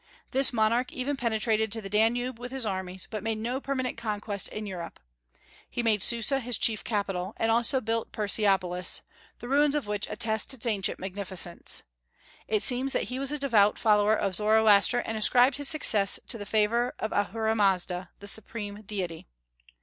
This 0.31 0.51
monarch 0.51 0.91
even 0.91 1.15
penetrated 1.15 1.71
to 1.73 1.79
the 1.79 1.87
Danube 1.87 2.39
with 2.39 2.51
his 2.51 2.65
armies, 2.65 3.07
but 3.11 3.21
made 3.21 3.37
no 3.37 3.61
permanent 3.61 3.97
conquest 3.97 4.47
in 4.47 4.65
Europe. 4.65 4.99
He 5.69 5.83
made 5.83 6.01
Susa 6.01 6.39
his 6.39 6.57
chief 6.57 6.83
capital, 6.83 7.35
and 7.37 7.51
also 7.51 7.79
built 7.79 8.11
Persepolis, 8.11 9.03
the 9.37 9.47
ruins 9.47 9.75
of 9.75 9.85
which 9.85 10.09
attest 10.09 10.55
its 10.55 10.65
ancient 10.65 10.97
magnificence. 10.97 11.83
It 12.47 12.63
seems 12.63 12.93
that 12.93 13.09
he 13.13 13.19
was 13.19 13.31
a 13.31 13.37
devout 13.37 13.77
follower 13.77 14.15
of 14.15 14.33
Zoroaster, 14.33 14.97
and 15.01 15.19
ascribed 15.19 15.57
his 15.57 15.69
successes 15.69 16.23
to 16.29 16.39
the 16.39 16.47
favor 16.47 16.95
of 16.97 17.13
Ahura 17.13 17.53
Mazda, 17.55 18.09
the 18.17 18.25
Supreme 18.27 18.81
Deity. 18.81 19.27